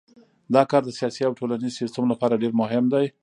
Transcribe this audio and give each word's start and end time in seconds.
دا 0.55 0.61
کار 0.71 0.81
د 0.85 0.91
سیاسي 0.99 1.21
او 1.25 1.33
ټولنیز 1.39 1.73
سیستم 1.81 2.03
لپاره 2.11 2.39
ډیر 2.43 2.53
مهم 2.61 2.83
دی. 2.93 3.05